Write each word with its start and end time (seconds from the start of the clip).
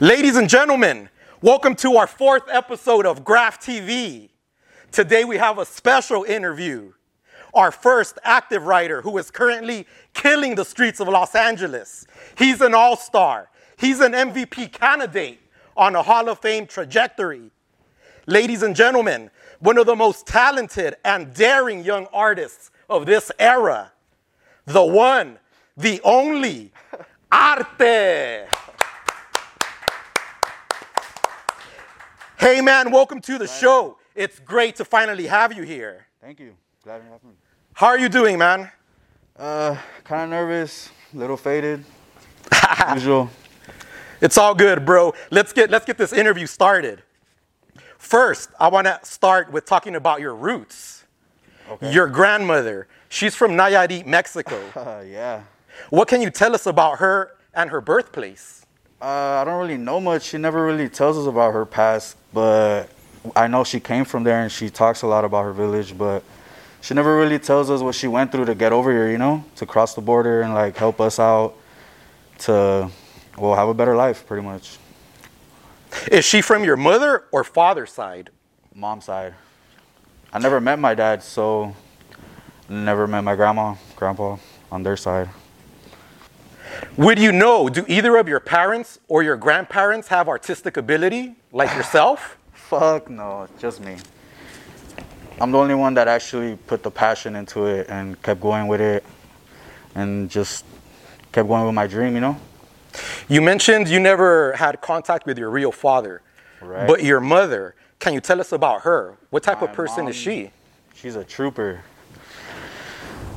Ladies 0.00 0.36
and 0.36 0.48
gentlemen, 0.48 1.08
welcome 1.42 1.74
to 1.74 1.96
our 1.96 2.06
fourth 2.06 2.44
episode 2.48 3.04
of 3.04 3.24
Graph 3.24 3.60
TV. 3.60 4.28
Today 4.92 5.24
we 5.24 5.38
have 5.38 5.58
a 5.58 5.64
special 5.66 6.22
interview. 6.22 6.92
Our 7.52 7.72
first 7.72 8.16
active 8.22 8.62
writer 8.62 9.02
who 9.02 9.18
is 9.18 9.32
currently 9.32 9.88
killing 10.14 10.54
the 10.54 10.64
streets 10.64 11.00
of 11.00 11.08
Los 11.08 11.34
Angeles. 11.34 12.06
He's 12.36 12.60
an 12.60 12.74
all 12.74 12.96
star, 12.96 13.50
he's 13.76 13.98
an 13.98 14.12
MVP 14.12 14.70
candidate 14.70 15.40
on 15.76 15.96
a 15.96 16.02
Hall 16.04 16.28
of 16.28 16.38
Fame 16.38 16.68
trajectory. 16.68 17.50
Ladies 18.28 18.62
and 18.62 18.76
gentlemen, 18.76 19.32
one 19.58 19.78
of 19.78 19.86
the 19.86 19.96
most 19.96 20.28
talented 20.28 20.94
and 21.04 21.34
daring 21.34 21.82
young 21.82 22.06
artists 22.12 22.70
of 22.88 23.04
this 23.04 23.32
era, 23.40 23.90
the 24.64 24.84
one, 24.84 25.40
the 25.76 26.00
only, 26.04 26.70
Arte. 27.32 28.46
Hey 32.38 32.60
man, 32.60 32.92
welcome 32.92 33.20
to 33.22 33.36
the 33.36 33.48
show. 33.48 33.98
It's 34.14 34.38
great 34.38 34.76
to 34.76 34.84
finally 34.84 35.26
have 35.26 35.52
you 35.52 35.64
here. 35.64 36.06
Thank 36.20 36.38
you. 36.38 36.54
Glad 36.84 36.98
to 36.98 37.04
have 37.06 37.24
me. 37.24 37.32
How 37.72 37.88
are 37.88 37.98
you 37.98 38.08
doing, 38.08 38.38
man? 38.38 38.70
Uh, 39.36 39.76
kind 40.04 40.22
of 40.22 40.30
nervous, 40.30 40.88
a 41.12 41.16
little 41.16 41.36
faded. 41.36 41.84
Usual. 42.94 43.28
It's 44.20 44.38
all 44.38 44.54
good, 44.54 44.86
bro. 44.86 45.14
Let's 45.32 45.52
get 45.52 45.68
let's 45.68 45.84
get 45.84 45.98
this 45.98 46.12
interview 46.12 46.46
started. 46.46 47.02
First, 47.98 48.50
I 48.60 48.68
want 48.68 48.86
to 48.86 49.00
start 49.02 49.50
with 49.50 49.64
talking 49.64 49.96
about 49.96 50.20
your 50.20 50.36
roots. 50.36 51.06
Okay. 51.68 51.92
Your 51.92 52.06
grandmother, 52.06 52.86
she's 53.08 53.34
from 53.34 53.54
Nayarit, 53.54 54.06
Mexico. 54.06 54.62
Uh, 54.76 55.02
yeah. 55.06 55.42
what 55.90 56.06
can 56.06 56.22
you 56.22 56.30
tell 56.30 56.54
us 56.54 56.66
about 56.66 57.00
her 57.00 57.32
and 57.52 57.68
her 57.70 57.80
birthplace? 57.80 58.64
Uh, 59.00 59.40
I 59.40 59.44
don't 59.44 59.60
really 59.60 59.76
know 59.76 60.00
much. 60.00 60.24
She 60.24 60.38
never 60.38 60.64
really 60.64 60.88
tells 60.88 61.16
us 61.16 61.26
about 61.26 61.54
her 61.54 61.64
past, 61.64 62.16
but 62.32 62.86
I 63.36 63.46
know 63.46 63.62
she 63.62 63.78
came 63.78 64.04
from 64.04 64.24
there 64.24 64.42
and 64.42 64.50
she 64.50 64.70
talks 64.70 65.02
a 65.02 65.06
lot 65.06 65.24
about 65.24 65.44
her 65.44 65.52
village, 65.52 65.96
but 65.96 66.24
she 66.80 66.94
never 66.94 67.16
really 67.16 67.38
tells 67.38 67.70
us 67.70 67.80
what 67.80 67.94
she 67.94 68.08
went 68.08 68.32
through 68.32 68.46
to 68.46 68.56
get 68.56 68.72
over 68.72 68.90
here, 68.90 69.08
you 69.08 69.18
know, 69.18 69.44
to 69.54 69.66
cross 69.66 69.94
the 69.94 70.00
border 70.00 70.42
and 70.42 70.52
like 70.52 70.76
help 70.76 71.00
us 71.00 71.20
out 71.20 71.54
to, 72.38 72.90
well, 73.36 73.54
have 73.54 73.68
a 73.68 73.74
better 73.74 73.94
life, 73.94 74.26
pretty 74.26 74.42
much. 74.44 74.78
Is 76.10 76.24
she 76.24 76.40
from 76.40 76.64
your 76.64 76.76
mother 76.76 77.24
or 77.30 77.44
father's 77.44 77.92
side? 77.92 78.30
Mom's 78.74 79.04
side. 79.04 79.34
I 80.32 80.40
never 80.40 80.60
met 80.60 80.78
my 80.78 80.94
dad, 80.94 81.22
so 81.22 81.74
never 82.68 83.06
met 83.06 83.22
my 83.22 83.36
grandma, 83.36 83.76
grandpa 83.94 84.38
on 84.72 84.82
their 84.82 84.96
side. 84.96 85.28
Would 86.98 87.20
you 87.20 87.30
know, 87.30 87.68
do 87.68 87.84
either 87.86 88.16
of 88.16 88.26
your 88.26 88.40
parents 88.40 88.98
or 89.06 89.22
your 89.22 89.36
grandparents 89.36 90.08
have 90.08 90.28
artistic 90.28 90.76
ability 90.76 91.36
like 91.52 91.72
yourself? 91.76 92.36
Fuck 92.52 93.08
no, 93.08 93.46
just 93.56 93.80
me. 93.80 93.98
I'm 95.40 95.52
the 95.52 95.58
only 95.58 95.76
one 95.76 95.94
that 95.94 96.08
actually 96.08 96.56
put 96.66 96.82
the 96.82 96.90
passion 96.90 97.36
into 97.36 97.66
it 97.66 97.86
and 97.88 98.20
kept 98.20 98.40
going 98.40 98.66
with 98.66 98.80
it 98.80 99.04
and 99.94 100.28
just 100.28 100.64
kept 101.30 101.46
going 101.46 101.66
with 101.66 101.74
my 101.76 101.86
dream, 101.86 102.14
you 102.16 102.20
know? 102.20 102.36
You 103.28 103.42
mentioned 103.42 103.86
you 103.86 104.00
never 104.00 104.54
had 104.54 104.80
contact 104.80 105.24
with 105.24 105.38
your 105.38 105.50
real 105.50 105.70
father, 105.70 106.20
Right. 106.60 106.88
but 106.88 107.04
your 107.04 107.20
mother, 107.20 107.76
can 108.00 108.12
you 108.12 108.20
tell 108.20 108.40
us 108.40 108.50
about 108.50 108.80
her? 108.80 109.18
What 109.30 109.44
type 109.44 109.62
of 109.62 109.68
My 109.68 109.74
person 109.76 110.08
is 110.08 110.16
she? 110.16 110.50
She's 110.96 111.14
a 111.14 111.22
trooper. 111.22 111.82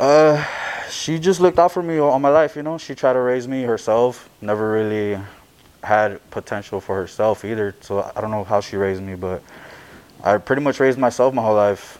Uh, 0.00 0.44
she 0.90 1.18
just 1.18 1.40
looked 1.40 1.58
out 1.58 1.72
for 1.72 1.82
me 1.82 1.98
all 1.98 2.18
my 2.18 2.28
life, 2.28 2.56
you 2.56 2.62
know? 2.62 2.78
She 2.78 2.94
tried 2.94 3.14
to 3.14 3.20
raise 3.20 3.46
me 3.46 3.62
herself, 3.62 4.28
never 4.40 4.72
really 4.72 5.18
had 5.82 6.18
potential 6.30 6.80
for 6.80 6.96
herself 6.96 7.44
either. 7.44 7.74
So 7.80 8.10
I 8.14 8.20
don't 8.20 8.30
know 8.30 8.44
how 8.44 8.60
she 8.60 8.76
raised 8.76 9.02
me, 9.02 9.14
but 9.14 9.42
I 10.22 10.38
pretty 10.38 10.62
much 10.62 10.80
raised 10.80 10.98
myself 10.98 11.34
my 11.34 11.42
whole 11.42 11.54
life. 11.54 11.98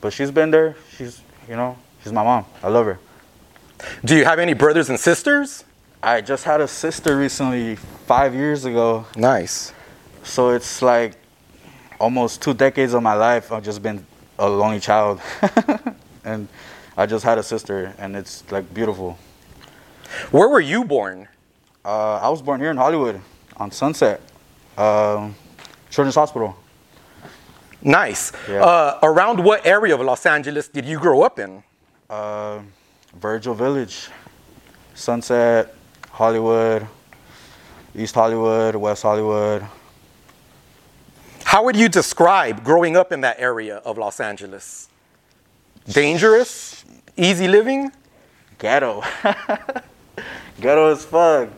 But 0.00 0.12
she's 0.12 0.30
been 0.30 0.50
there. 0.50 0.76
She's, 0.96 1.20
you 1.48 1.56
know, 1.56 1.76
she's 2.02 2.12
my 2.12 2.24
mom. 2.24 2.44
I 2.62 2.68
love 2.68 2.86
her. 2.86 2.98
Do 4.04 4.16
you 4.16 4.24
have 4.24 4.38
any 4.38 4.54
brothers 4.54 4.88
and 4.88 4.98
sisters? 4.98 5.64
I 6.02 6.20
just 6.20 6.44
had 6.44 6.60
a 6.60 6.68
sister 6.68 7.16
recently, 7.16 7.76
five 7.76 8.34
years 8.34 8.64
ago. 8.64 9.06
Nice. 9.16 9.72
So 10.22 10.50
it's 10.50 10.82
like 10.82 11.16
almost 11.98 12.42
two 12.42 12.54
decades 12.54 12.94
of 12.94 13.02
my 13.02 13.14
life. 13.14 13.52
I've 13.52 13.64
just 13.64 13.82
been 13.82 14.06
a 14.38 14.48
lonely 14.48 14.80
child, 14.80 15.20
and 16.24 16.48
I 16.96 17.06
just 17.06 17.24
had 17.24 17.38
a 17.38 17.42
sister, 17.42 17.92
and 17.98 18.16
it's 18.16 18.50
like 18.50 18.72
beautiful. 18.72 19.18
Where 20.30 20.48
were 20.48 20.60
you 20.60 20.84
born? 20.84 21.28
Uh, 21.84 22.16
I 22.16 22.28
was 22.28 22.40
born 22.40 22.60
here 22.60 22.70
in 22.70 22.76
Hollywood, 22.76 23.20
on 23.56 23.70
Sunset, 23.70 24.20
um, 24.78 25.34
Children's 25.90 26.14
Hospital. 26.14 26.56
Nice. 27.82 28.32
Yeah. 28.48 28.64
Uh, 28.64 28.98
around 29.02 29.44
what 29.44 29.66
area 29.66 29.94
of 29.94 30.00
Los 30.00 30.26
Angeles 30.26 30.68
did 30.68 30.86
you 30.86 30.98
grow 30.98 31.22
up 31.22 31.38
in? 31.38 31.62
Uh, 32.08 32.60
Virgil 33.14 33.54
Village, 33.54 34.08
Sunset, 34.94 35.74
Hollywood, 36.10 36.86
East 37.94 38.14
Hollywood, 38.14 38.74
West 38.74 39.02
Hollywood. 39.02 39.66
How 41.44 41.62
would 41.64 41.76
you 41.76 41.88
describe 41.88 42.64
growing 42.64 42.96
up 42.96 43.12
in 43.12 43.20
that 43.20 43.38
area 43.38 43.76
of 43.78 43.98
Los 43.98 44.18
Angeles? 44.18 44.88
Dangerous? 45.88 46.84
Easy 47.16 47.48
living? 47.48 47.92
ghetto. 48.58 49.02
ghetto 50.60 50.92
as 50.92 51.04
fuck. 51.04 51.48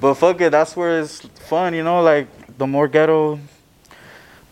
But 0.00 0.14
fuck 0.14 0.40
it, 0.40 0.50
that's 0.50 0.76
where 0.76 1.00
it's 1.00 1.20
fun, 1.20 1.74
you 1.74 1.82
know? 1.82 2.02
Like, 2.02 2.28
the 2.58 2.66
more 2.66 2.88
ghetto, 2.88 3.38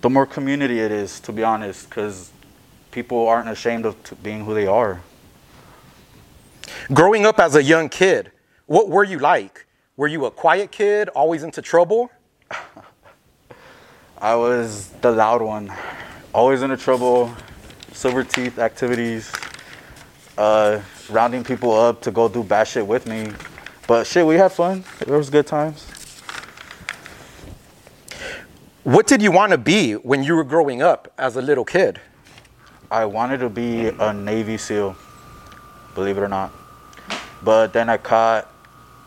the 0.01 0.11
more 0.11 0.27
community 0.27 0.81
it 0.81 0.91
is, 0.91 1.21
to 1.21 1.33
be 1.33 1.43
honest, 1.43 1.89
because 1.89 2.31
people 2.91 3.29
aren't 3.29 3.49
ashamed 3.49 3.85
of 3.85 4.03
t- 4.03 4.17
being 4.23 4.45
who 4.45 4.55
they 4.55 4.67
are. 4.67 5.01
Growing 6.93 7.27
up 7.27 7.39
as 7.39 7.55
a 7.55 7.63
young 7.63 7.89
kid, 7.89 8.33
what 8.67 8.89
were 8.89 9.05
you 9.05 9.19
like? 9.19 9.67
Were 9.97 10.09
you 10.09 10.25
a 10.25 10.31
quiet 10.31 10.73
kid, 10.73 11.09
always 11.11 11.43
into 11.43 11.61
trouble? 11.63 12.11
I 14.19 14.35
was 14.35 14.89
the 15.03 15.13
loud 15.13 15.43
one, 15.43 15.73
always 16.33 16.63
into 16.63 16.79
trouble, 16.79 17.35
silver 17.95 18.25
teeth 18.25 18.59
activities, 18.59 19.33
uh, 20.37 20.81
rounding 21.09 21.43
people 21.43 21.73
up 21.73 22.03
to 22.03 22.11
go 22.11 22.29
do 22.29 22.43
bad 22.43 22.69
shit 22.69 22.87
with 22.87 23.07
me. 23.07 23.33
But 23.87 24.07
shit, 24.07 24.27
we 24.27 24.35
had 24.35 24.53
fun. 24.53 24.85
It 25.01 25.09
was 25.09 25.31
good 25.31 25.47
times. 25.47 25.87
What 28.83 29.07
did 29.07 29.23
you 29.23 29.33
want 29.33 29.53
to 29.53 29.59
be 29.59 29.95
when 29.95 30.23
you 30.23 30.35
were 30.35 30.45
growing 30.45 30.83
up 30.83 31.13
as 31.17 31.37
a 31.37 31.43
little 31.43 31.65
kid? 31.65 32.01
I 32.91 33.07
wanted 33.07 33.39
to 33.39 33.49
be 33.49 33.89
a 33.89 34.13
Navy 34.13 34.59
SEAL, 34.59 34.95
believe 35.95 36.19
it 36.19 36.21
or 36.21 36.29
not. 36.29 36.53
But 37.43 37.73
then 37.73 37.89
I 37.89 37.97
caught 37.97 38.51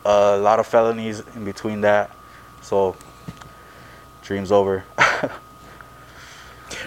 a 0.06 0.38
lot 0.38 0.60
of 0.60 0.66
felonies 0.66 1.22
in 1.36 1.46
between 1.46 1.82
that. 1.82 2.10
So, 2.62 2.96
dream's 4.24 4.52
over. 4.52 4.84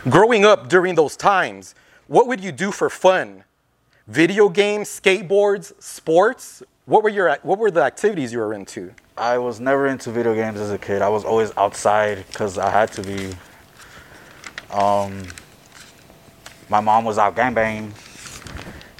Growing 0.09 0.45
up 0.45 0.69
during 0.69 0.95
those 0.95 1.17
times, 1.17 1.75
what 2.11 2.27
would 2.27 2.41
you 2.41 2.51
do 2.51 2.73
for 2.73 2.91
fun? 2.91 3.45
Video 4.09 4.49
games, 4.49 4.89
skateboards, 4.89 5.73
sports? 5.81 6.61
What 6.85 7.05
were 7.05 7.09
your 7.09 7.39
what 7.45 7.61
were 7.61 7.71
the 7.71 7.85
activities 7.85 8.33
you 8.33 8.41
were 8.41 8.53
into? 8.53 8.93
I 9.17 9.39
was 9.39 9.61
never 9.61 9.87
into 9.87 10.11
video 10.11 10.35
games 10.35 10.59
as 10.59 10.73
a 10.73 10.79
kid. 10.79 11.03
I 11.03 11.09
was 11.09 11.25
always 11.25 11.53
outside 11.57 12.27
because 12.27 12.59
I 12.59 12.69
had 12.69 12.91
to 12.95 13.03
be. 13.03 13.33
Um, 14.73 15.23
my 16.69 16.81
mom 16.81 17.05
was 17.05 17.17
out 17.17 17.37
gangbang, 17.37 17.93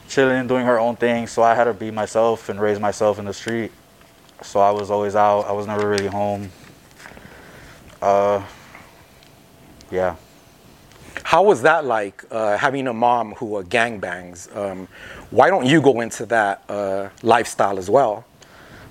chilling, 0.09 0.47
doing 0.47 0.65
her 0.65 0.79
own 0.79 0.95
thing. 0.95 1.27
So 1.27 1.43
I 1.43 1.57
had 1.57 1.65
to 1.65 1.75
be 1.75 1.91
myself 1.91 2.49
and 2.49 2.61
raise 2.61 2.79
myself 2.79 3.19
in 3.19 3.25
the 3.25 3.35
street. 3.35 3.73
So 4.43 4.61
I 4.61 4.71
was 4.71 4.89
always 4.89 5.17
out. 5.17 5.49
I 5.49 5.53
was 5.53 5.67
never 5.67 5.89
really 5.89 6.07
home. 6.07 6.49
Uh, 8.01 8.41
yeah. 9.91 10.15
How 11.31 11.45
was 11.45 11.63
that 11.63 11.85
like 11.85 12.25
uh, 12.33 12.57
having 12.57 12.89
a 12.89 12.93
mom 12.93 13.35
who 13.35 13.55
uh, 13.55 13.63
gangbangs? 13.63 14.51
Um, 14.57 14.89
why 15.31 15.49
don't 15.49 15.65
you 15.65 15.81
go 15.81 16.01
into 16.01 16.27
that 16.27 16.65
uh, 16.69 17.11
lifestyle 17.23 17.79
as 17.79 17.89
well? 17.89 18.25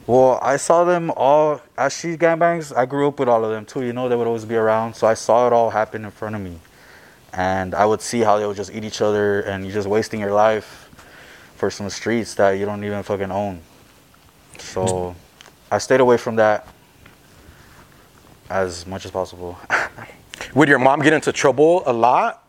Well, 0.07 0.39
I 0.41 0.55
saw 0.55 0.85
them 0.85 1.11
all 1.17 1.59
as 1.77 1.97
she 1.97 2.15
gangbangs. 2.15 2.73
I 2.73 2.85
grew 2.85 3.09
up 3.09 3.19
with 3.19 3.27
all 3.27 3.43
of 3.43 3.51
them 3.51 3.65
too. 3.65 3.83
You 3.83 3.91
know, 3.91 4.07
they 4.07 4.15
would 4.15 4.25
always 4.25 4.45
be 4.45 4.55
around. 4.55 4.93
So 4.93 5.05
I 5.05 5.15
saw 5.15 5.47
it 5.47 5.51
all 5.51 5.69
happen 5.69 6.05
in 6.05 6.11
front 6.11 6.33
of 6.33 6.41
me. 6.41 6.57
And 7.33 7.75
I 7.75 7.85
would 7.85 7.99
see 7.99 8.21
how 8.21 8.39
they 8.39 8.47
would 8.47 8.55
just 8.55 8.73
eat 8.73 8.85
each 8.85 9.01
other 9.01 9.41
and 9.41 9.65
you're 9.65 9.73
just 9.73 9.89
wasting 9.89 10.21
your 10.21 10.31
life 10.31 10.89
for 11.57 11.69
some 11.69 11.89
streets 11.89 12.35
that 12.35 12.51
you 12.51 12.65
don't 12.65 12.81
even 12.85 13.03
fucking 13.03 13.31
own. 13.31 13.59
So 14.59 15.13
I 15.69 15.77
stayed 15.79 15.99
away 15.99 16.15
from 16.15 16.37
that 16.37 16.65
as 18.49 18.87
much 18.87 19.03
as 19.03 19.11
possible. 19.11 19.59
Would 20.55 20.67
your 20.67 20.79
mom 20.79 21.01
get 21.01 21.13
into 21.13 21.31
trouble 21.31 21.83
a 21.85 21.93
lot? 21.93 22.43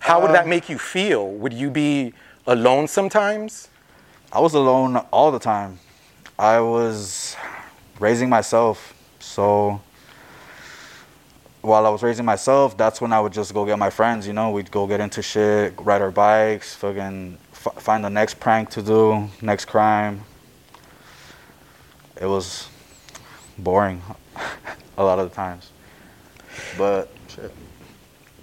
How 0.00 0.20
would 0.20 0.32
that 0.32 0.44
um, 0.44 0.50
make 0.50 0.68
you 0.68 0.78
feel? 0.78 1.30
Would 1.30 1.54
you 1.54 1.70
be 1.70 2.12
alone 2.46 2.88
sometimes? 2.88 3.68
I 4.30 4.40
was 4.40 4.52
alone 4.52 4.96
all 5.10 5.30
the 5.32 5.38
time. 5.38 5.78
I 6.38 6.60
was 6.60 7.36
raising 7.98 8.28
myself, 8.28 8.94
so 9.18 9.80
while 11.62 11.86
I 11.86 11.88
was 11.88 12.02
raising 12.02 12.26
myself, 12.26 12.76
that's 12.76 13.00
when 13.00 13.12
I 13.14 13.20
would 13.20 13.32
just 13.32 13.54
go 13.54 13.64
get 13.64 13.78
my 13.78 13.90
friends. 13.90 14.26
You 14.26 14.34
know, 14.34 14.50
we'd 14.50 14.70
go 14.70 14.86
get 14.86 15.00
into 15.00 15.22
shit, 15.22 15.74
ride 15.78 16.02
our 16.02 16.10
bikes, 16.10 16.74
fucking 16.74 17.38
f- 17.52 17.82
find 17.82 18.04
the 18.04 18.10
next 18.10 18.38
prank 18.38 18.68
to 18.70 18.82
do, 18.82 19.28
next 19.40 19.64
crime. 19.64 20.20
It 22.20 22.26
was 22.26 22.68
boring 23.56 24.02
a 24.98 25.02
lot 25.02 25.18
of 25.18 25.30
the 25.30 25.34
times, 25.34 25.70
but 26.76 27.10
shit. 27.40 27.67